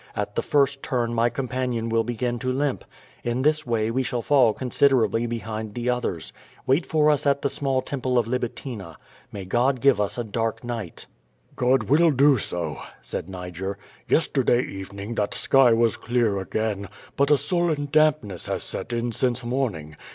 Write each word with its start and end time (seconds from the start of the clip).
At 0.15 0.33
the 0.33 0.41
first 0.41 0.81
turn 0.81 1.13
my 1.13 1.29
companion 1.29 1.87
will 1.87 2.03
begin 2.03 2.39
to 2.39 2.51
limp. 2.51 2.83
In 3.23 3.43
this 3.43 3.67
way 3.67 3.91
we 3.91 4.01
shall 4.01 4.23
fall 4.23 4.51
con 4.51 4.71
siderably 4.71 5.29
behind 5.29 5.75
the 5.75 5.91
others. 5.91 6.33
Wait 6.65 6.87
for 6.87 7.11
us 7.11 7.27
at 7.27 7.43
the 7.43 7.49
small 7.49 7.83
temple 7.83 8.17
of 8.17 8.25
Libitina. 8.25 8.95
May 9.31 9.45
God 9.45 9.79
give 9.79 10.01
us 10.01 10.17
a 10.17 10.23
dark 10.23 10.63
night." 10.63 11.05
^30 11.55 11.63
<?^0 11.65 11.67
VADIB. 11.67 11.77
"Grod 11.77 11.89
will 12.01 12.09
do 12.09 12.37
so,'^ 12.39 12.83
said 13.03 13.29
Niger. 13.29 13.77
"Yesterday 14.07 14.63
evening 14.63 15.13
that 15.13 15.35
sky 15.35 15.71
was 15.71 15.97
clear 15.97 16.39
again, 16.39 16.89
but 17.15 17.29
a 17.29 17.37
sullen 17.37 17.87
dampness 17.91 18.47
has 18.47 18.63
set 18.63 18.93
in 18.93 19.11
since 19.11 19.45
morn 19.45 19.75
ing. 19.75 19.97